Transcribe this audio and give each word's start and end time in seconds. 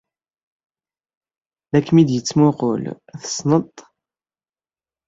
La 1.71 1.79
kem-id-yettmuqqul. 1.85 2.83
Tessned-t? 3.21 3.75